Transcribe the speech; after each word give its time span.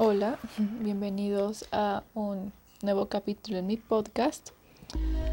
Hola, 0.00 0.38
bienvenidos 0.80 1.66
a 1.72 2.04
un 2.14 2.52
nuevo 2.82 3.06
capítulo 3.06 3.58
en 3.58 3.66
mi 3.66 3.76
podcast. 3.76 4.50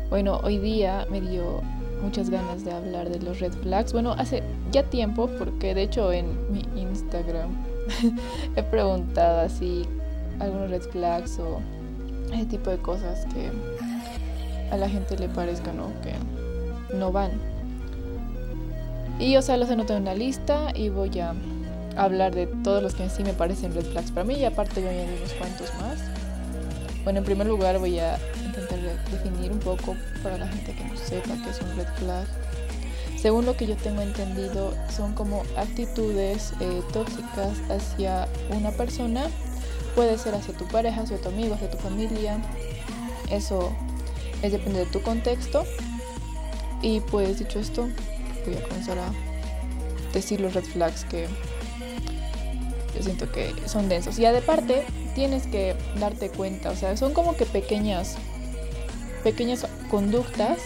Bueno, 0.09 0.39
hoy 0.43 0.57
día 0.57 1.05
me 1.11 1.21
dio 1.21 1.61
muchas 2.01 2.31
ganas 2.31 2.65
de 2.65 2.71
hablar 2.71 3.11
de 3.11 3.19
los 3.19 3.39
red 3.41 3.53
flags. 3.53 3.93
Bueno, 3.93 4.13
hace 4.13 4.41
ya 4.71 4.81
tiempo, 4.81 5.29
porque 5.37 5.75
de 5.75 5.83
hecho 5.83 6.11
en 6.11 6.51
mi 6.51 6.63
Instagram 6.81 7.51
he 8.55 8.63
preguntado 8.63 9.41
así 9.41 9.85
algunos 10.39 10.71
red 10.71 10.81
flags 10.81 11.37
o 11.37 11.61
ese 12.33 12.47
tipo 12.47 12.71
de 12.71 12.79
cosas 12.79 13.27
que 13.27 13.51
a 14.71 14.77
la 14.77 14.89
gente 14.89 15.15
le 15.15 15.29
parezca, 15.29 15.73
¿no? 15.73 15.91
Que 16.01 16.95
no 16.97 17.11
van. 17.11 17.33
Y 19.19 19.37
o 19.37 19.43
sea, 19.43 19.57
los 19.57 19.69
anoté 19.69 19.93
en 19.93 20.01
una 20.01 20.15
lista 20.15 20.71
y 20.73 20.89
voy 20.89 21.19
a 21.19 21.35
hablar 21.97 22.33
de 22.35 22.47
todos 22.47 22.81
los 22.81 22.95
que 22.95 23.03
en 23.03 23.09
sí 23.09 23.23
me 23.23 23.33
parecen 23.33 23.73
red 23.73 23.85
flags 23.85 24.11
para 24.11 24.25
mí 24.25 24.35
y 24.35 24.45
aparte 24.45 24.81
voy 24.81 24.89
a 24.89 24.91
añadir 24.91 25.17
unos 25.19 25.33
cuantos 25.33 25.73
más. 25.75 25.99
Bueno, 27.03 27.19
en 27.19 27.25
primer 27.25 27.47
lugar 27.47 27.77
voy 27.79 27.99
a 27.99 28.17
intentar 28.43 28.79
definir 29.11 29.51
un 29.51 29.59
poco 29.59 29.95
para 30.23 30.37
la 30.37 30.47
gente 30.47 30.73
que 30.73 30.83
no 30.83 30.97
sepa 30.97 31.35
qué 31.43 31.49
es 31.49 31.61
un 31.61 31.75
red 31.77 31.87
flag. 31.99 32.25
Según 33.25 33.45
lo 33.45 33.55
que 33.57 33.65
yo 33.65 33.75
tengo 33.75 34.01
entendido, 34.01 34.73
son 34.95 35.13
como 35.13 35.43
actitudes 35.57 36.53
eh, 36.59 36.81
tóxicas 36.93 37.57
hacia 37.69 38.27
una 38.49 38.71
persona. 38.71 39.27
Puede 39.95 40.17
ser 40.17 40.35
hacia 40.35 40.55
tu 40.55 40.67
pareja, 40.67 41.01
hacia 41.01 41.17
tu 41.17 41.29
amigo, 41.29 41.55
hacia 41.55 41.69
tu 41.69 41.77
familia. 41.77 42.37
Eso 43.31 43.71
es 44.41 44.51
depende 44.51 44.79
de 44.79 44.85
tu 44.87 45.01
contexto. 45.01 45.65
Y 46.81 46.99
pues 46.99 47.39
dicho 47.39 47.59
esto, 47.59 47.87
voy 48.45 48.57
a 48.57 48.61
comenzar 48.61 48.99
a 48.99 49.11
decir 50.13 50.39
los 50.39 50.53
red 50.53 50.63
flags 50.63 51.03
que 51.05 51.27
yo 52.95 53.03
siento 53.03 53.31
que 53.31 53.53
son 53.67 53.89
densos. 53.89 54.17
Y 54.19 54.23
de 54.23 54.41
parte, 54.41 54.83
tienes 55.13 55.47
que 55.47 55.75
darte 55.99 56.29
cuenta, 56.29 56.71
o 56.71 56.75
sea, 56.75 56.95
son 56.97 57.13
como 57.13 57.35
que 57.35 57.45
pequeñas, 57.45 58.15
pequeñas 59.23 59.67
conductas 59.89 60.59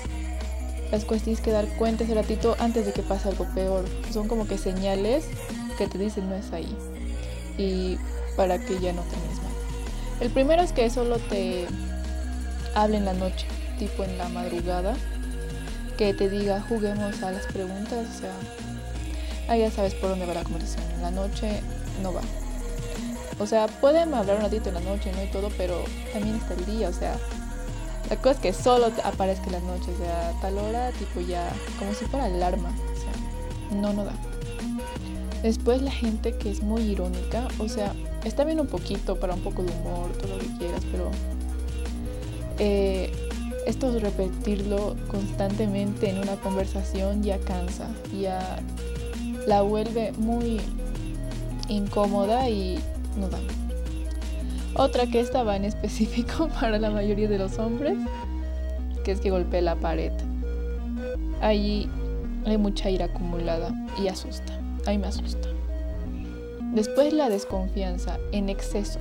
las 0.92 1.06
cuales 1.06 1.24
tienes 1.24 1.42
que 1.42 1.52
dar 1.52 1.68
cuenta 1.78 2.04
ese 2.04 2.16
ratito 2.16 2.56
antes 2.60 2.86
de 2.86 2.94
que 2.94 3.02
pase 3.02 3.30
algo 3.30 3.46
peor. 3.54 3.86
Son 4.12 4.28
como 4.28 4.48
que 4.48 4.58
señales 4.58 5.26
que 5.78 5.88
te 5.88 5.98
dicen 5.98 6.30
no 6.30 6.36
es 6.36 6.52
ahí. 6.52 6.76
Y 7.58 7.98
para 8.36 8.58
que 8.58 8.80
ya 8.80 8.94
no 8.94 9.02
te 9.04 9.16
mal. 9.16 9.54
El 10.20 10.30
primero 10.32 10.62
es 10.62 10.72
que 10.72 10.90
solo 10.90 11.18
te 11.18 11.68
hable 12.76 12.98
en 12.98 13.06
la 13.06 13.14
noche, 13.14 13.46
tipo 13.78 14.04
en 14.04 14.18
la 14.18 14.30
madrugada. 14.30 14.96
Que 15.98 16.14
te 16.14 16.30
diga 16.30 16.62
juguemos 16.62 17.22
a 17.24 17.32
las 17.32 17.46
preguntas, 17.48 18.08
o 18.16 18.20
sea, 18.20 18.34
ahí 19.50 19.60
ya 19.60 19.70
sabes 19.70 19.94
por 19.96 20.10
dónde 20.10 20.26
va 20.26 20.34
la 20.34 20.44
conversación. 20.44 20.84
En 20.96 21.02
la 21.02 21.12
noche 21.12 21.62
no 22.00 22.14
va. 22.14 22.22
O 23.40 23.48
sea, 23.48 23.68
pueden 23.68 24.14
hablar 24.14 24.38
un 24.38 24.44
ratito 24.44 24.70
en 24.70 24.76
la 24.76 24.82
noche, 24.82 25.12
¿no? 25.14 25.24
Y 25.24 25.28
todo, 25.28 25.50
pero 25.58 25.84
también 26.14 26.36
está 26.36 26.54
el 26.54 26.66
día, 26.66 26.90
o 26.90 26.94
sea. 26.94 27.18
La 28.10 28.16
cosa 28.16 28.32
es 28.32 28.38
que 28.40 28.54
solo 28.54 28.92
aparezca 29.04 29.46
en 29.46 29.52
la 29.52 29.60
noche, 29.60 29.92
o 29.94 29.98
sea, 29.98 30.34
tal 30.42 30.58
hora, 30.58 30.92
tipo 30.94 31.22
ya, 31.22 31.48
como 31.78 31.94
si 31.94 32.06
fuera 32.06 32.26
alarma, 32.26 32.70
o 32.70 33.00
sea, 33.00 33.78
no, 33.80 33.94
no 33.94 34.04
da. 34.04 34.14
Después 35.44 35.82
la 35.82 35.92
gente 35.92 36.36
que 36.36 36.50
es 36.50 36.64
muy 36.64 36.82
irónica, 36.82 37.48
o 37.60 37.70
sea, 37.70 37.94
está 38.26 38.44
bien 38.46 38.60
un 38.60 38.68
poquito 38.68 39.20
para 39.20 39.36
un 39.36 39.42
poco 39.42 39.62
de 39.64 39.72
humor, 39.72 40.12
todo 40.18 40.38
lo 40.38 40.40
que 40.40 40.58
quieras, 40.58 40.82
pero 40.92 41.12
eh, 42.58 43.12
esto 43.68 43.92
de 43.92 44.00
repetirlo 44.00 44.96
constantemente 45.08 46.10
en 46.10 46.18
una 46.18 46.36
conversación 46.38 47.22
ya 47.22 47.38
cansa, 47.40 47.90
ya 48.20 48.60
la 49.46 49.62
vuelve 49.62 50.12
muy 50.14 50.60
incómoda 51.70 52.50
y 52.50 52.80
no 53.18 53.30
da. 53.30 53.40
Otra 54.76 55.08
que 55.08 55.20
estaba 55.20 55.56
en 55.56 55.66
específico 55.66 56.48
para 56.60 56.80
la 56.80 56.90
mayoría 56.90 57.28
de 57.28 57.38
los 57.38 57.58
hombres, 57.58 57.98
que 59.04 59.12
es 59.12 59.20
que 59.20 59.30
golpea 59.30 59.62
la 59.62 59.76
pared. 59.76 60.12
Allí 61.42 61.90
hay 62.46 62.58
mucha 62.58 62.90
ira 62.90 63.06
acumulada 63.06 63.74
y 64.02 64.08
asusta. 64.08 64.60
Ahí 64.86 64.98
me 64.98 65.08
asusta. 65.08 65.48
Después 66.74 67.14
la 67.14 67.30
desconfianza 67.30 68.18
en 68.32 68.50
exceso. 68.50 69.00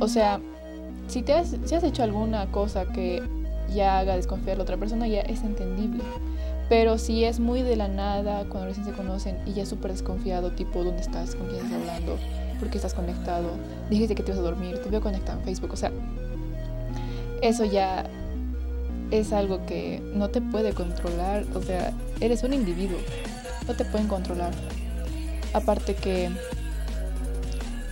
O 0.00 0.08
sea, 0.08 0.40
si, 1.06 1.22
te 1.22 1.34
has, 1.34 1.56
si 1.64 1.74
has 1.74 1.84
hecho 1.84 2.02
alguna 2.02 2.50
cosa 2.50 2.86
que 2.86 3.22
ya 3.74 3.98
haga 3.98 4.16
desconfiar 4.16 4.54
a 4.54 4.58
la 4.58 4.62
otra 4.62 4.76
persona, 4.76 5.06
ya 5.06 5.20
es 5.20 5.42
entendible. 5.42 6.02
Pero 6.68 6.98
si 6.98 7.24
es 7.24 7.40
muy 7.40 7.62
de 7.62 7.76
la 7.76 7.88
nada, 7.88 8.44
cuando 8.48 8.68
recién 8.68 8.84
se 8.84 8.92
conocen 8.92 9.38
y 9.46 9.54
ya 9.54 9.62
es 9.62 9.68
súper 9.68 9.92
desconfiado, 9.92 10.52
tipo, 10.52 10.84
¿dónde 10.84 11.00
estás? 11.00 11.34
¿Con 11.34 11.46
quién 11.46 11.64
estás 11.64 11.80
hablando? 11.80 12.18
¿Por 12.58 12.68
qué 12.68 12.76
estás 12.76 12.92
conectado? 12.92 13.50
Dijiste 13.88 14.14
que 14.14 14.22
te 14.22 14.32
ibas 14.32 14.40
a 14.40 14.42
dormir, 14.42 14.78
te 14.82 14.90
veo 14.90 15.00
conectado 15.00 15.38
en 15.38 15.44
Facebook. 15.44 15.72
O 15.72 15.76
sea, 15.76 15.90
eso 17.40 17.64
ya 17.64 18.04
es 19.10 19.32
algo 19.32 19.64
que 19.64 20.02
no 20.14 20.28
te 20.28 20.42
puede 20.42 20.74
controlar. 20.74 21.46
O 21.54 21.62
sea, 21.62 21.92
eres 22.20 22.42
un 22.42 22.52
individuo, 22.52 22.98
no 23.66 23.74
te 23.74 23.86
pueden 23.86 24.08
controlar. 24.08 24.52
Aparte 25.54 25.94
que 25.94 26.30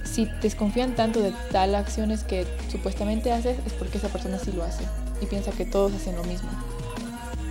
si 0.05 0.27
desconfían 0.43 0.95
tanto 0.95 1.21
de 1.21 1.33
tal 1.51 1.75
acciones 1.75 2.25
que 2.25 2.47
supuestamente 2.71 3.33
haces, 3.33 3.59
es 3.67 3.73
porque 3.73 3.99
esa 3.99 4.09
persona 4.09 4.39
sí 4.39 4.53
lo 4.53 4.63
hace 4.65 4.85
y 5.23 5.27
piensa 5.27 5.51
que 5.53 5.65
todos 5.65 5.95
hacen 5.95 6.17
lo 6.17 6.25
mismo. 6.25 6.51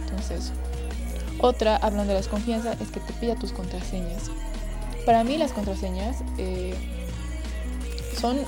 Entonces, 0.04 0.52
otra, 1.40 1.76
hablando 1.76 2.08
de 2.08 2.14
la 2.14 2.20
desconfianza, 2.22 2.74
es 2.74 2.90
que 2.90 3.00
te 3.00 3.14
pida 3.14 3.36
tus 3.36 3.52
contraseñas. 3.52 4.32
Para 5.06 5.24
mí 5.24 5.38
las 5.38 5.52
contraseñas 5.52 6.18
eh, 6.38 6.74
son 8.20 8.40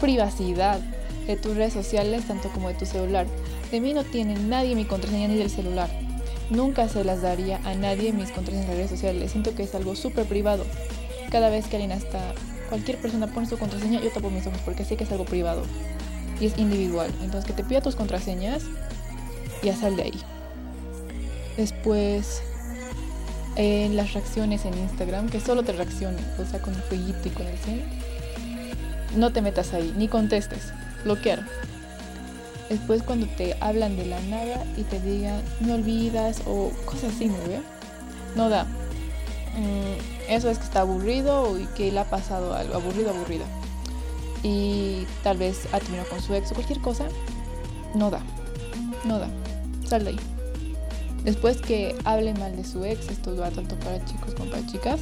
privacidad 0.00 0.80
de 1.26 1.36
tus 1.36 1.56
redes 1.56 1.72
sociales, 1.72 2.26
tanto 2.26 2.48
como 2.50 2.68
de 2.68 2.74
tu 2.74 2.86
celular. 2.86 3.26
De 3.70 3.80
mí 3.80 3.94
no 3.94 4.04
tiene 4.04 4.34
nadie 4.34 4.74
mi 4.74 4.84
contraseña 4.84 5.28
ni 5.28 5.36
del 5.36 5.50
celular. 5.50 5.90
Nunca 6.50 6.88
se 6.88 7.02
las 7.04 7.22
daría 7.22 7.60
a 7.64 7.74
nadie 7.74 8.12
mis 8.12 8.30
contraseñas 8.30 8.68
de 8.68 8.74
redes 8.74 8.90
sociales. 8.90 9.32
Siento 9.32 9.54
que 9.54 9.62
es 9.62 9.74
algo 9.74 9.96
súper 9.96 10.26
privado. 10.26 10.64
Cada 11.30 11.48
vez 11.48 11.66
que 11.66 11.76
alguien 11.76 11.92
hasta 11.92 12.34
cualquier 12.68 12.98
persona 12.98 13.26
pone 13.26 13.46
su 13.46 13.58
contraseña, 13.58 14.00
yo 14.00 14.10
tapo 14.10 14.30
mis 14.30 14.46
ojos 14.46 14.60
porque 14.64 14.84
sé 14.84 14.96
que 14.96 15.04
es 15.04 15.12
algo 15.12 15.24
privado 15.24 15.62
y 16.40 16.46
es 16.46 16.58
individual. 16.58 17.10
Entonces 17.22 17.46
que 17.46 17.54
te 17.54 17.64
pida 17.64 17.80
tus 17.80 17.96
contraseñas 17.96 18.62
y 19.62 19.66
ya 19.66 19.76
sal 19.76 19.96
de 19.96 20.02
ahí. 20.04 20.33
Después, 21.56 22.42
en 23.56 23.96
las 23.96 24.12
reacciones 24.12 24.64
en 24.64 24.76
Instagram, 24.76 25.28
que 25.28 25.40
solo 25.40 25.62
te 25.62 25.72
reaccione, 25.72 26.18
o 26.38 26.44
sea, 26.44 26.60
con 26.60 26.74
el 26.74 26.82
fueguito 26.82 27.28
y 27.28 27.30
con 27.30 27.46
el 27.46 27.58
100. 27.58 27.82
No 29.16 29.32
te 29.32 29.42
metas 29.42 29.72
ahí, 29.72 29.94
ni 29.96 30.08
contestes, 30.08 30.72
bloquear. 31.04 31.46
Después 32.68 33.02
cuando 33.02 33.26
te 33.26 33.56
hablan 33.60 33.96
de 33.96 34.06
la 34.06 34.20
nada 34.22 34.64
y 34.76 34.82
te 34.82 34.98
digan, 35.00 35.40
no 35.60 35.74
olvidas 35.74 36.42
o 36.46 36.70
cosas 36.86 37.12
así, 37.14 37.26
¿no 37.26 37.36
ve? 37.46 37.60
No 38.34 38.48
da. 38.48 38.64
Mm, 38.64 40.30
eso 40.30 40.50
es 40.50 40.58
que 40.58 40.64
está 40.64 40.80
aburrido 40.80 41.58
y 41.58 41.66
que 41.76 41.92
le 41.92 42.00
ha 42.00 42.10
pasado 42.10 42.54
algo, 42.54 42.74
aburrido, 42.74 43.10
aburrida. 43.10 43.44
Y 44.42 45.06
tal 45.22 45.36
vez 45.36 45.68
ha 45.72 45.78
terminado 45.78 46.08
con 46.08 46.20
su 46.20 46.34
ex 46.34 46.50
o 46.50 46.54
cualquier 46.54 46.80
cosa. 46.80 47.06
No 47.94 48.10
da. 48.10 48.20
No 49.04 49.18
da. 49.18 49.28
Sal 49.86 50.04
de 50.04 50.10
ahí. 50.10 50.20
Después 51.24 51.56
que 51.62 51.94
hable 52.04 52.34
mal 52.34 52.54
de 52.54 52.64
su 52.64 52.84
ex, 52.84 53.08
esto 53.08 53.34
va 53.36 53.50
tanto 53.50 53.76
para 53.76 54.04
chicos 54.04 54.34
como 54.34 54.50
para 54.50 54.66
chicas, 54.66 55.00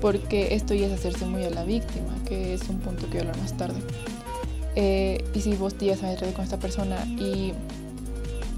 porque 0.00 0.54
esto 0.54 0.74
ya 0.74 0.86
es 0.86 0.92
hacerse 0.92 1.26
muy 1.26 1.44
a 1.44 1.50
la 1.50 1.64
víctima, 1.64 2.14
que 2.26 2.54
es 2.54 2.68
un 2.68 2.78
punto 2.78 3.06
que 3.06 3.18
voy 3.18 3.18
a 3.18 3.20
hablar 3.22 3.38
más 3.38 3.56
tarde. 3.56 3.80
Eh, 4.76 5.24
y 5.34 5.40
si 5.40 5.54
vos 5.54 5.74
te 5.74 5.92
a 5.92 5.96
meter 5.96 6.32
con 6.32 6.44
esta 6.44 6.58
persona 6.58 7.04
y 7.06 7.52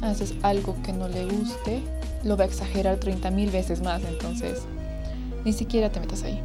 haces 0.02 0.34
algo 0.42 0.76
que 0.82 0.92
no 0.92 1.08
le 1.08 1.24
guste, 1.24 1.80
lo 2.24 2.36
va 2.36 2.44
a 2.44 2.46
exagerar 2.46 2.98
30 2.98 3.30
mil 3.30 3.50
veces 3.50 3.82
más, 3.82 4.02
entonces 4.04 4.62
ni 5.44 5.52
siquiera 5.52 5.90
te 5.90 6.00
metas 6.00 6.22
ahí. 6.22 6.40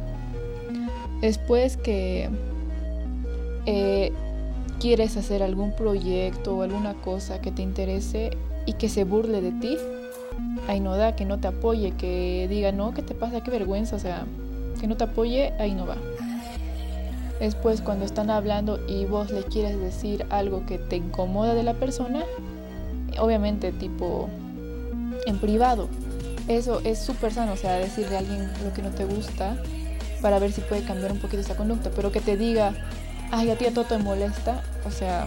Después 1.20 1.76
que 1.76 2.30
eh, 3.66 4.12
quieres 4.80 5.16
hacer 5.16 5.42
algún 5.42 5.74
proyecto 5.74 6.56
o 6.56 6.62
alguna 6.62 6.94
cosa 6.94 7.40
que 7.40 7.50
te 7.50 7.62
interese, 7.62 8.30
y 8.66 8.74
que 8.74 8.88
se 8.88 9.04
burle 9.04 9.40
de 9.40 9.52
ti, 9.52 9.76
ahí 10.68 10.80
no 10.80 10.96
da, 10.96 11.16
que 11.16 11.24
no 11.24 11.38
te 11.38 11.48
apoye, 11.48 11.92
que 11.92 12.46
diga, 12.48 12.72
no, 12.72 12.94
¿qué 12.94 13.02
te 13.02 13.14
pasa? 13.14 13.42
Qué 13.42 13.50
vergüenza, 13.50 13.96
o 13.96 13.98
sea, 13.98 14.24
que 14.80 14.86
no 14.86 14.96
te 14.96 15.04
apoye, 15.04 15.52
ahí 15.58 15.74
no 15.74 15.86
va. 15.86 15.96
Después 17.40 17.80
cuando 17.80 18.04
están 18.04 18.30
hablando 18.30 18.78
y 18.88 19.04
vos 19.04 19.30
le 19.30 19.42
quieres 19.42 19.78
decir 19.80 20.26
algo 20.30 20.64
que 20.64 20.78
te 20.78 20.96
incomoda 20.96 21.54
de 21.54 21.64
la 21.64 21.74
persona, 21.74 22.22
obviamente 23.18 23.72
tipo 23.72 24.28
en 25.26 25.38
privado, 25.38 25.88
eso 26.48 26.80
es 26.84 26.98
súper 26.98 27.32
sano, 27.32 27.52
o 27.52 27.56
sea, 27.56 27.74
decirle 27.74 28.16
a 28.16 28.18
alguien 28.20 28.50
lo 28.64 28.72
que 28.72 28.82
no 28.82 28.90
te 28.90 29.04
gusta 29.04 29.56
para 30.20 30.38
ver 30.38 30.52
si 30.52 30.60
puede 30.60 30.84
cambiar 30.84 31.12
un 31.12 31.18
poquito 31.18 31.40
esa 31.40 31.56
conducta, 31.56 31.90
pero 31.94 32.12
que 32.12 32.20
te 32.20 32.36
diga, 32.36 32.74
ay, 33.30 33.50
a 33.50 33.56
ti 33.56 33.66
a 33.66 33.74
todo 33.74 33.84
te 33.84 33.98
molesta, 33.98 34.62
o 34.86 34.90
sea, 34.90 35.26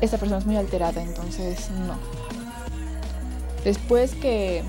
esta 0.00 0.18
persona 0.18 0.38
es 0.38 0.46
muy 0.46 0.56
alterada, 0.56 1.02
entonces 1.02 1.70
no. 1.70 1.96
Después 3.64 4.14
que 4.14 4.62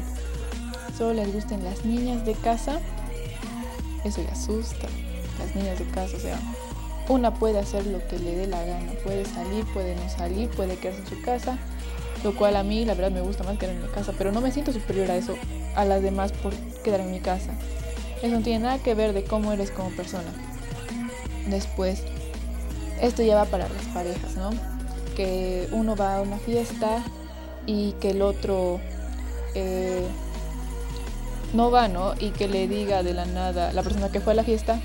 solo 0.98 1.14
les 1.14 1.34
gusten 1.34 1.64
las 1.64 1.86
niñas 1.86 2.26
de 2.26 2.34
casa, 2.34 2.80
eso 4.04 4.22
le 4.22 4.30
asusta, 4.30 4.88
las 5.40 5.56
niñas 5.56 5.78
de 5.78 5.86
casa, 5.86 6.18
o 6.18 6.20
sea, 6.20 6.40
una 7.10 7.34
puede 7.34 7.60
hacer 7.60 7.86
lo 7.86 8.06
que 8.08 8.20
le 8.20 8.36
dé 8.36 8.48
la 8.48 8.64
gana, 8.64 8.92
puede 9.04 9.26
salir, 9.26 9.66
puede 9.74 9.96
no 9.96 10.10
salir, 10.10 10.50
puede 10.50 10.78
quedarse 10.78 11.02
en 11.02 11.08
su 11.08 11.22
casa, 11.22 11.58
lo 12.24 12.36
cual 12.36 12.56
a 12.56 12.64
mí 12.64 12.86
la 12.86 12.96
verdad 12.96 13.12
me 13.12 13.22
gusta 13.22 13.44
más 13.44 13.58
quedar 13.58 13.76
en 13.76 13.84
mi 13.84 13.88
casa, 13.90 14.14
pero 14.18 14.32
no 14.32 14.42
me 14.42 14.52
siento 14.52 14.74
superior 14.74 15.12
a 15.12 15.18
eso, 15.18 15.36
a 15.76 15.86
las 15.86 16.02
demás 16.02 16.32
por 16.32 16.54
quedar 16.84 17.02
en 17.02 17.12
mi 17.12 17.20
casa. 17.20 17.52
Eso 18.22 18.36
no 18.36 18.42
tiene 18.42 18.60
nada 18.60 18.80
que 18.80 18.96
ver 18.96 19.14
de 19.14 19.24
cómo 19.24 19.54
eres 19.54 19.70
como 19.72 19.90
persona. 19.92 20.30
Después, 21.48 22.02
esto 23.00 23.22
ya 23.22 23.36
va 23.36 23.46
para 23.46 23.70
las 23.70 23.86
parejas, 23.94 24.36
¿no? 24.36 24.77
Que 25.18 25.68
uno 25.72 25.96
va 25.98 26.18
a 26.18 26.22
una 26.22 26.38
fiesta 26.38 27.04
y 27.66 27.94
que 27.94 28.12
el 28.12 28.22
otro 28.22 28.80
eh, 29.56 30.08
no 31.54 31.72
va, 31.72 31.88
¿no? 31.88 32.14
Y 32.20 32.30
que 32.30 32.48
le 32.48 32.68
diga 32.68 33.02
de 33.04 33.14
la 33.14 33.26
nada, 33.26 33.74
la 33.74 33.82
persona 33.82 34.10
que 34.10 34.22
fue 34.22 34.34
a 34.34 34.36
la 34.36 34.44
fiesta, 34.44 34.80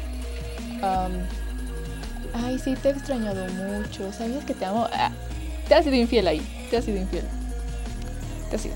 ay, 2.35 2.59
sí, 2.59 2.75
te 2.75 2.89
he 2.89 2.93
extrañado 2.93 3.47
mucho, 3.53 4.13
¿sabías 4.13 4.45
que 4.45 4.55
te 4.55 4.65
amo? 4.65 4.89
Ah, 4.93 5.13
te 5.69 5.75
has 5.75 5.85
sido 5.85 5.97
infiel 5.97 6.27
ahí, 6.27 6.43
te 6.71 6.79
has 6.79 6.85
sido 6.85 6.99
infiel. 6.99 7.25
Te 8.51 8.57
has 8.57 8.63
sido. 8.63 8.75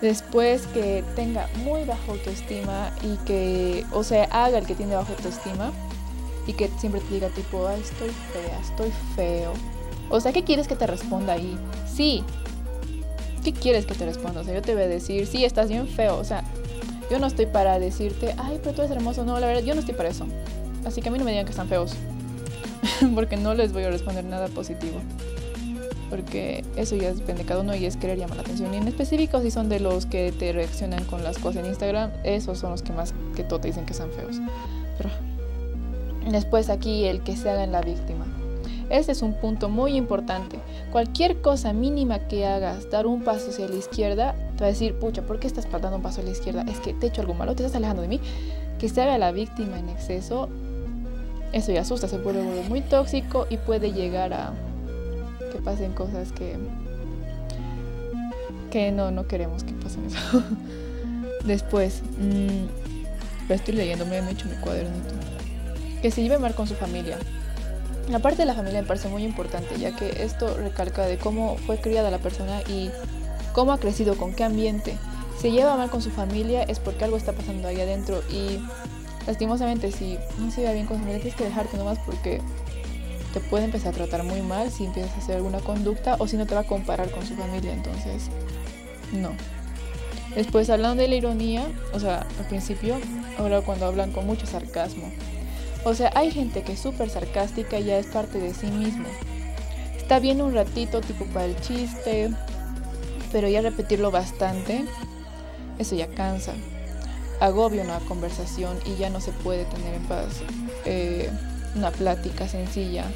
Después 0.00 0.66
que 0.68 1.02
tenga 1.16 1.48
muy 1.64 1.84
baja 1.84 2.12
autoestima 2.12 2.92
y 3.02 3.16
que, 3.24 3.84
o 3.92 4.04
sea, 4.04 4.24
haga 4.30 4.58
el 4.58 4.66
que 4.66 4.76
tiene 4.76 4.94
baja 4.94 5.12
autoestima 5.12 5.72
y 6.46 6.52
que 6.52 6.70
siempre 6.78 7.00
te 7.00 7.14
diga 7.14 7.28
tipo, 7.30 7.66
ay, 7.66 7.80
estoy 7.80 8.10
fea, 8.32 8.60
estoy 8.60 8.92
feo. 9.16 9.52
O 10.10 10.20
sea, 10.20 10.32
¿qué 10.32 10.44
quieres 10.44 10.68
que 10.68 10.76
te 10.76 10.86
responda 10.86 11.34
ahí? 11.34 11.56
Sí. 11.86 12.22
¿Qué 13.44 13.52
quieres 13.52 13.86
que 13.86 13.94
te 13.94 14.04
responda? 14.04 14.40
O 14.40 14.44
sea, 14.44 14.54
yo 14.54 14.62
te 14.62 14.74
voy 14.74 14.84
a 14.84 14.88
decir, 14.88 15.26
sí, 15.26 15.44
estás 15.44 15.68
bien 15.68 15.86
feo. 15.86 16.16
O 16.16 16.24
sea, 16.24 16.44
yo 17.10 17.18
no 17.18 17.26
estoy 17.26 17.46
para 17.46 17.78
decirte, 17.78 18.34
ay, 18.38 18.58
pero 18.62 18.74
tú 18.74 18.82
eres 18.82 18.96
hermoso. 18.96 19.24
No, 19.24 19.38
la 19.38 19.46
verdad, 19.46 19.62
yo 19.62 19.74
no 19.74 19.80
estoy 19.80 19.94
para 19.94 20.08
eso. 20.08 20.26
Así 20.84 21.00
que 21.02 21.08
a 21.08 21.12
mí 21.12 21.18
no 21.18 21.24
me 21.24 21.30
digan 21.30 21.46
que 21.46 21.52
están 21.52 21.68
feos. 21.68 21.94
Porque 23.14 23.36
no 23.36 23.54
les 23.54 23.72
voy 23.72 23.84
a 23.84 23.90
responder 23.90 24.24
nada 24.24 24.48
positivo. 24.48 25.00
Porque 26.10 26.64
eso 26.76 26.96
ya 26.96 27.12
depende 27.12 27.42
de 27.42 27.48
cada 27.48 27.60
uno 27.60 27.74
y 27.74 27.84
es 27.84 27.96
querer 27.96 28.18
llamar 28.18 28.36
la 28.36 28.42
atención. 28.42 28.72
Y 28.72 28.78
en 28.78 28.88
específico, 28.88 29.42
si 29.42 29.50
son 29.50 29.68
de 29.68 29.80
los 29.80 30.06
que 30.06 30.32
te 30.32 30.52
reaccionan 30.52 31.04
con 31.04 31.22
las 31.22 31.38
cosas 31.38 31.64
en 31.64 31.70
Instagram, 31.70 32.10
esos 32.24 32.58
son 32.58 32.70
los 32.70 32.82
que 32.82 32.92
más 32.92 33.12
que 33.36 33.44
todo 33.44 33.60
te 33.60 33.68
dicen 33.68 33.84
que 33.84 33.92
están 33.92 34.10
feos. 34.10 34.36
Pero 34.96 35.10
después 36.30 36.70
aquí 36.70 37.04
el 37.04 37.22
que 37.22 37.36
se 37.36 37.50
haga 37.50 37.64
en 37.64 37.72
la 37.72 37.82
víctima. 37.82 38.24
Ese 38.90 39.12
es 39.12 39.22
un 39.22 39.34
punto 39.34 39.68
muy 39.68 39.96
importante. 39.96 40.58
Cualquier 40.92 41.40
cosa 41.40 41.72
mínima 41.72 42.20
que 42.28 42.46
hagas, 42.46 42.90
dar 42.90 43.06
un 43.06 43.22
paso 43.22 43.50
hacia 43.50 43.68
la 43.68 43.76
izquierda, 43.76 44.34
te 44.56 44.60
va 44.60 44.66
a 44.66 44.70
decir, 44.70 44.94
pucha, 44.94 45.22
¿por 45.22 45.38
qué 45.38 45.46
estás 45.46 45.70
dando 45.70 45.96
un 45.96 46.02
paso 46.02 46.20
a 46.20 46.24
la 46.24 46.30
izquierda? 46.30 46.64
Es 46.68 46.80
que 46.80 46.94
te 46.94 47.06
he 47.06 47.08
hecho 47.10 47.20
algo 47.20 47.34
malo, 47.34 47.54
te 47.54 47.64
estás 47.64 47.76
alejando 47.76 48.02
de 48.02 48.08
mí. 48.08 48.20
Que 48.78 48.88
se 48.88 49.02
haga 49.02 49.18
la 49.18 49.32
víctima 49.32 49.78
en 49.78 49.88
exceso, 49.88 50.48
eso 51.52 51.72
ya 51.72 51.80
asusta, 51.80 52.08
se 52.08 52.18
volver 52.18 52.44
muy 52.68 52.80
tóxico 52.80 53.46
y 53.50 53.56
puede 53.56 53.92
llegar 53.92 54.32
a 54.32 54.52
que 55.52 55.58
pasen 55.58 55.92
cosas 55.92 56.32
que 56.32 56.56
que 58.70 58.92
no, 58.92 59.10
no 59.10 59.26
queremos 59.26 59.64
que 59.64 59.72
pasen 59.72 60.06
eso. 60.06 60.42
Después, 61.44 62.02
mmm, 62.18 63.52
estoy 63.52 63.74
leyendo, 63.74 64.04
me 64.04 64.18
he 64.18 64.30
hecho 64.30 64.46
mi 64.46 64.56
cuadernito. 64.56 65.14
Que 66.02 66.10
se 66.10 66.22
lleve 66.22 66.38
mal 66.38 66.54
con 66.54 66.66
su 66.66 66.74
familia. 66.74 67.18
La 68.08 68.20
parte 68.20 68.38
de 68.38 68.46
la 68.46 68.54
familia 68.54 68.80
me 68.80 68.88
parece 68.88 69.08
muy 69.08 69.22
importante, 69.22 69.78
ya 69.78 69.94
que 69.94 70.22
esto 70.24 70.56
recalca 70.56 71.04
de 71.04 71.18
cómo 71.18 71.56
fue 71.58 71.78
criada 71.78 72.10
la 72.10 72.18
persona 72.18 72.62
y 72.62 72.90
cómo 73.52 73.72
ha 73.72 73.78
crecido, 73.78 74.16
con 74.16 74.32
qué 74.32 74.44
ambiente. 74.44 74.96
Se 75.40 75.50
lleva 75.50 75.76
mal 75.76 75.90
con 75.90 76.00
su 76.00 76.10
familia 76.10 76.62
es 76.62 76.80
porque 76.80 77.04
algo 77.04 77.16
está 77.16 77.32
pasando 77.32 77.68
ahí 77.68 77.80
adentro 77.80 78.22
y 78.30 78.58
lastimosamente 79.26 79.92
si 79.92 80.18
no 80.38 80.50
se 80.50 80.62
lleva 80.62 80.72
bien 80.72 80.86
con 80.86 80.96
su 80.96 81.02
familia 81.02 81.20
tienes 81.20 81.38
que 81.38 81.44
dejarte 81.44 81.76
nomás 81.76 81.98
porque 82.00 82.40
te 83.32 83.40
puede 83.40 83.66
empezar 83.66 83.92
a 83.92 83.96
tratar 83.96 84.24
muy 84.24 84.40
mal 84.40 84.70
si 84.70 84.86
empiezas 84.86 85.12
a 85.12 85.18
hacer 85.18 85.36
alguna 85.36 85.60
conducta 85.60 86.16
o 86.18 86.26
si 86.26 86.36
no 86.36 86.46
te 86.46 86.54
va 86.54 86.62
a 86.62 86.66
comparar 86.66 87.10
con 87.10 87.26
su 87.26 87.36
familia, 87.36 87.72
entonces 87.72 88.30
no. 89.12 89.32
Después 90.34 90.70
hablando 90.70 91.02
de 91.02 91.08
la 91.08 91.16
ironía, 91.16 91.66
o 91.92 92.00
sea, 92.00 92.26
al 92.38 92.46
principio, 92.48 92.96
ahora 93.38 93.60
cuando 93.60 93.86
hablan 93.86 94.12
con 94.12 94.26
mucho 94.26 94.46
sarcasmo. 94.46 95.10
O 95.88 95.94
sea, 95.94 96.12
hay 96.14 96.30
gente 96.30 96.62
que 96.62 96.72
es 96.72 96.80
súper 96.80 97.08
sarcástica 97.08 97.78
y 97.78 97.84
ya 97.84 97.98
es 97.98 98.08
parte 98.08 98.38
de 98.38 98.52
sí 98.52 98.66
mismo. 98.66 99.06
Está 99.96 100.18
bien 100.18 100.42
un 100.42 100.52
ratito, 100.52 101.00
tipo 101.00 101.24
para 101.24 101.46
el 101.46 101.58
chiste, 101.62 102.30
pero 103.32 103.48
ya 103.48 103.62
repetirlo 103.62 104.10
bastante, 104.10 104.84
eso 105.78 105.96
ya 105.96 106.06
cansa. 106.08 106.52
Agobia 107.40 107.84
una 107.84 108.00
conversación 108.00 108.76
y 108.84 108.96
ya 108.96 109.08
no 109.08 109.22
se 109.22 109.32
puede 109.32 109.64
tener 109.64 109.94
en 109.94 110.02
paz 110.02 110.42
eh, 110.84 111.30
una 111.74 111.90
plática 111.90 112.46
sencilla 112.46 113.06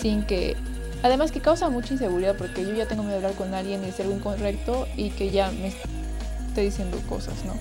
sin 0.00 0.24
que... 0.24 0.56
Además 1.02 1.32
que 1.32 1.40
causa 1.40 1.68
mucha 1.68 1.94
inseguridad 1.94 2.36
porque 2.36 2.62
yo 2.62 2.74
ya 2.74 2.86
tengo 2.86 3.02
miedo 3.02 3.18
de 3.18 3.26
hablar 3.26 3.36
con 3.36 3.52
alguien 3.54 3.82
y 3.82 3.86
decir 3.86 4.04
algo 4.04 4.16
incorrecto 4.16 4.86
y 4.96 5.10
que 5.10 5.30
ya 5.30 5.50
me 5.50 5.68
esté 6.46 6.60
diciendo 6.60 6.96
cosas, 7.08 7.44
¿no? 7.44 7.54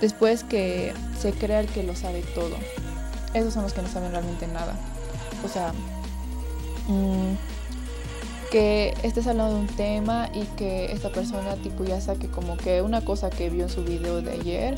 Después 0.00 0.44
que 0.44 0.94
se 1.20 1.32
crea 1.32 1.58
el 1.58 1.66
que 1.66 1.82
lo 1.82 1.96
sabe 1.96 2.22
todo 2.32 2.56
esos 3.36 3.54
son 3.54 3.62
los 3.62 3.72
que 3.72 3.82
no 3.82 3.88
saben 3.88 4.12
realmente 4.12 4.46
nada. 4.46 4.74
O 5.44 5.48
sea, 5.48 5.72
mm, 6.88 7.34
que 8.50 8.94
estés 9.02 9.26
hablando 9.26 9.54
de 9.54 9.60
un 9.60 9.66
tema 9.66 10.30
y 10.32 10.42
que 10.56 10.92
esta 10.92 11.10
persona 11.10 11.56
tipo 11.56 11.84
ya 11.84 12.00
saque 12.00 12.28
como 12.28 12.56
que 12.56 12.80
una 12.82 13.04
cosa 13.04 13.30
que 13.30 13.50
vio 13.50 13.64
en 13.64 13.68
su 13.68 13.84
video 13.84 14.22
de 14.22 14.32
ayer 14.32 14.76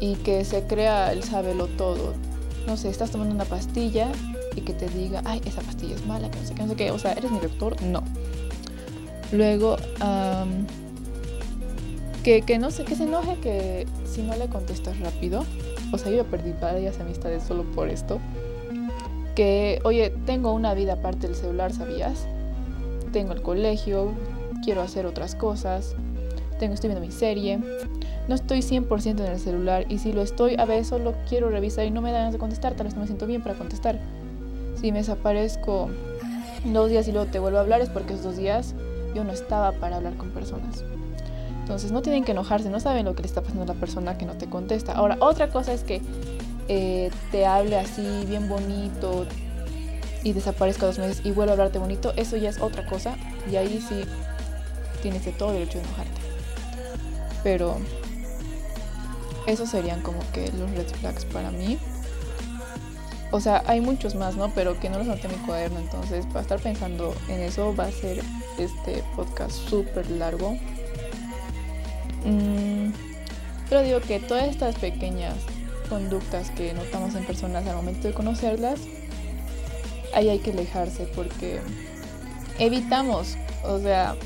y 0.00 0.16
que 0.16 0.44
se 0.44 0.64
crea 0.64 1.12
el 1.12 1.22
lo 1.56 1.66
todo. 1.68 2.12
No 2.66 2.76
sé, 2.76 2.88
estás 2.88 3.10
tomando 3.10 3.34
una 3.34 3.44
pastilla 3.44 4.10
y 4.56 4.62
que 4.62 4.72
te 4.72 4.88
diga, 4.88 5.22
ay, 5.24 5.40
esa 5.44 5.60
pastilla 5.60 5.94
es 5.94 6.06
mala, 6.06 6.30
que 6.30 6.40
no 6.40 6.46
sé 6.46 6.54
qué, 6.54 6.62
no 6.62 6.68
sé 6.68 6.76
qué. 6.76 6.90
O 6.90 6.98
sea, 6.98 7.12
¿eres 7.12 7.30
mi 7.30 7.40
doctor? 7.40 7.80
No. 7.82 8.02
Luego, 9.32 9.76
que, 12.22 12.42
que 12.42 12.58
no 12.58 12.70
sé, 12.70 12.84
que 12.84 12.96
se 12.96 13.04
enoje 13.04 13.36
que 13.40 13.86
si 14.06 14.22
no 14.22 14.36
le 14.36 14.48
contestas 14.48 14.98
rápido, 15.00 15.44
o 15.94 15.98
sea, 15.98 16.10
yo 16.10 16.24
perdí 16.24 16.52
varias 16.60 16.98
amistades 17.00 17.42
solo 17.44 17.62
por 17.74 17.88
esto. 17.88 18.18
Que, 19.34 19.80
oye, 19.84 20.12
tengo 20.26 20.52
una 20.52 20.74
vida 20.74 20.94
aparte 20.94 21.26
del 21.26 21.36
celular, 21.36 21.72
¿sabías? 21.72 22.26
Tengo 23.12 23.32
el 23.32 23.42
colegio, 23.42 24.12
quiero 24.64 24.82
hacer 24.82 25.06
otras 25.06 25.34
cosas, 25.34 25.94
tengo, 26.58 26.74
estoy 26.74 26.88
viendo 26.88 27.04
mi 27.04 27.12
serie, 27.12 27.58
no 28.28 28.34
estoy 28.34 28.60
100% 28.60 29.20
en 29.20 29.32
el 29.32 29.38
celular 29.38 29.86
y 29.88 29.98
si 29.98 30.12
lo 30.12 30.22
estoy, 30.22 30.56
a 30.58 30.64
veces 30.64 30.88
solo 30.88 31.14
quiero 31.28 31.48
revisar 31.48 31.84
y 31.84 31.90
no 31.90 32.00
me 32.00 32.10
dan 32.10 32.22
ganas 32.22 32.32
de 32.32 32.38
contestar, 32.38 32.74
tal 32.74 32.86
vez 32.86 32.94
no 32.94 33.00
me 33.00 33.06
siento 33.06 33.26
bien 33.26 33.42
para 33.42 33.54
contestar. 33.54 33.98
Si 34.80 34.90
me 34.90 34.98
desaparezco 34.98 35.90
dos 36.64 36.90
días 36.90 37.06
y 37.08 37.12
luego 37.12 37.30
te 37.30 37.38
vuelvo 37.38 37.58
a 37.58 37.60
hablar 37.60 37.80
es 37.80 37.90
porque 37.90 38.14
esos 38.14 38.24
dos 38.24 38.36
días 38.36 38.74
yo 39.14 39.24
no 39.24 39.32
estaba 39.32 39.72
para 39.72 39.96
hablar 39.96 40.16
con 40.16 40.30
personas. 40.30 40.84
Entonces 41.64 41.92
no 41.92 42.02
tienen 42.02 42.24
que 42.24 42.32
enojarse, 42.32 42.68
no 42.68 42.78
saben 42.78 43.06
lo 43.06 43.14
que 43.14 43.22
le 43.22 43.28
está 43.28 43.40
pasando 43.40 43.62
a 43.62 43.66
la 43.66 43.72
persona 43.72 44.18
que 44.18 44.26
no 44.26 44.34
te 44.34 44.50
contesta. 44.50 44.92
Ahora, 44.92 45.16
otra 45.20 45.48
cosa 45.48 45.72
es 45.72 45.82
que 45.82 46.02
eh, 46.68 47.10
te 47.30 47.46
hable 47.46 47.78
así 47.78 48.26
bien 48.28 48.50
bonito 48.50 49.24
y 50.22 50.34
desaparezca 50.34 50.84
dos 50.84 50.98
meses 50.98 51.22
y 51.24 51.30
vuelva 51.30 51.52
a 51.52 51.54
hablarte 51.54 51.78
bonito, 51.78 52.12
eso 52.16 52.36
ya 52.36 52.50
es 52.50 52.60
otra 52.60 52.84
cosa 52.84 53.16
y 53.50 53.56
ahí 53.56 53.82
sí 53.88 54.02
tienes 55.00 55.24
de 55.24 55.32
todo 55.32 55.52
derecho 55.52 55.78
de 55.78 55.84
enojarte. 55.84 56.20
Pero 57.42 57.78
esos 59.46 59.70
serían 59.70 60.02
como 60.02 60.18
que 60.34 60.52
los 60.52 60.70
red 60.72 60.86
flags 61.00 61.24
para 61.24 61.50
mí. 61.50 61.78
O 63.30 63.40
sea, 63.40 63.62
hay 63.66 63.80
muchos 63.80 64.14
más, 64.14 64.36
¿no? 64.36 64.52
Pero 64.54 64.78
que 64.78 64.90
no 64.90 64.98
los 64.98 65.06
noté 65.06 65.28
en 65.28 65.40
mi 65.40 65.46
cuaderno. 65.46 65.78
Entonces, 65.78 66.26
para 66.26 66.42
estar 66.42 66.60
pensando 66.60 67.14
en 67.28 67.40
eso 67.40 67.74
va 67.74 67.86
a 67.86 67.90
ser 67.90 68.22
este 68.58 69.02
podcast 69.16 69.52
súper 69.52 70.10
largo. 70.10 70.58
Mm, 72.24 72.92
pero 73.68 73.82
digo 73.82 74.00
que 74.00 74.20
todas 74.20 74.48
estas 74.48 74.76
pequeñas 74.76 75.34
conductas 75.88 76.50
que 76.50 76.72
notamos 76.72 77.14
en 77.14 77.24
personas 77.24 77.66
al 77.66 77.76
momento 77.76 78.08
de 78.08 78.14
conocerlas, 78.14 78.80
ahí 80.14 80.28
hay 80.28 80.38
que 80.38 80.52
alejarse 80.52 81.06
porque 81.14 81.60
evitamos, 82.58 83.36
o 83.64 83.78
sea, 83.78 84.16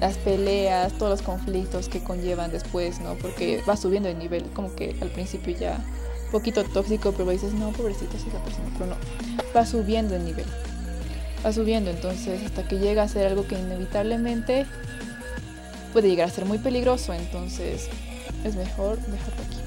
las 0.00 0.16
peleas, 0.18 0.92
todos 0.94 1.10
los 1.10 1.22
conflictos 1.22 1.88
que 1.88 2.00
conllevan 2.02 2.50
después, 2.50 3.00
¿no? 3.00 3.14
Porque 3.14 3.62
va 3.68 3.76
subiendo 3.76 4.08
de 4.08 4.14
nivel, 4.14 4.44
como 4.54 4.74
que 4.74 4.96
al 5.00 5.08
principio 5.08 5.56
ya 5.56 5.78
un 6.26 6.30
poquito 6.32 6.64
tóxico, 6.64 7.12
pero 7.12 7.30
dices, 7.30 7.54
no, 7.54 7.70
pobrecito, 7.70 8.16
es 8.16 8.26
la 8.32 8.42
persona, 8.42 8.68
pero 8.72 8.86
no, 8.86 8.96
va 9.54 9.64
subiendo 9.64 10.14
de 10.14 10.20
nivel, 10.20 10.46
va 11.44 11.52
subiendo, 11.52 11.90
entonces 11.90 12.42
hasta 12.44 12.66
que 12.66 12.78
llega 12.78 13.02
a 13.02 13.08
ser 13.08 13.26
algo 13.26 13.46
que 13.46 13.58
inevitablemente 13.58 14.66
puede 15.94 16.08
llegar 16.08 16.28
a 16.28 16.30
ser 16.30 16.44
muy 16.44 16.58
peligroso, 16.58 17.14
entonces 17.14 17.88
es 18.44 18.56
mejor 18.56 18.98
dejarlo 18.98 19.42
aquí. 19.46 19.58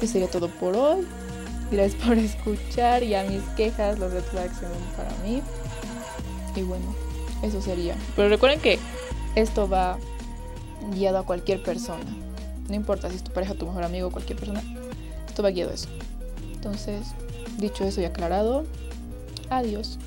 Eso 0.00 0.12
sería 0.14 0.28
todo 0.28 0.48
por 0.48 0.74
hoy. 0.74 1.06
Gracias 1.70 2.02
por 2.02 2.18
escuchar 2.18 3.02
y 3.04 3.14
a 3.14 3.22
mis 3.22 3.42
quejas, 3.56 3.98
los 3.98 4.12
red 4.12 4.24
flags 4.24 4.56
para 4.96 5.10
mí. 5.22 5.42
Y 6.56 6.62
bueno, 6.62 6.94
eso 7.42 7.60
sería. 7.60 7.94
Pero 8.16 8.30
recuerden 8.30 8.58
que 8.58 8.78
esto 9.36 9.68
va 9.68 9.98
guiado 10.94 11.18
a 11.18 11.26
cualquier 11.26 11.62
persona. 11.62 12.04
No 12.68 12.74
importa 12.74 13.10
si 13.10 13.16
es 13.16 13.22
tu 13.22 13.32
pareja, 13.32 13.54
tu 13.54 13.66
mejor 13.66 13.84
amigo, 13.84 14.10
cualquier 14.10 14.38
persona. 14.38 14.62
Esto 15.28 15.42
va 15.42 15.50
guiado 15.50 15.72
a 15.72 15.74
eso. 15.74 15.88
Entonces, 16.54 17.08
dicho 17.58 17.84
eso 17.84 18.00
y 18.00 18.06
aclarado, 18.06 18.64
adiós. 19.50 19.98